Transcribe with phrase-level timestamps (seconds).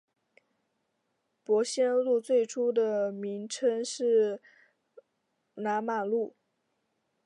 [1.43, 4.41] 伯先路最初的名称是
[5.53, 6.35] 南马路。